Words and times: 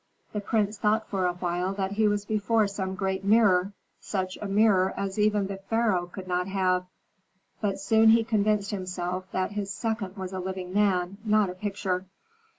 The 0.33 0.41
prince 0.41 0.79
thought 0.79 1.07
for 1.09 1.27
a 1.27 1.33
while 1.33 1.73
that 1.75 1.91
he 1.91 2.07
was 2.07 2.25
before 2.25 2.65
some 2.65 2.95
great 2.95 3.23
mirror, 3.23 3.71
such 3.99 4.35
a 4.41 4.47
mirror 4.47 4.95
as 4.97 5.19
even 5.19 5.45
the 5.45 5.57
pharaoh 5.69 6.07
could 6.07 6.27
not 6.27 6.47
have. 6.47 6.87
But 7.61 7.79
soon 7.79 8.09
he 8.09 8.23
convinced 8.23 8.71
himself 8.71 9.31
that 9.31 9.51
his 9.51 9.71
second 9.71 10.17
was 10.17 10.33
a 10.33 10.39
living 10.39 10.73
man, 10.73 11.19
not 11.23 11.51
a 11.51 11.53
picture. 11.53 12.07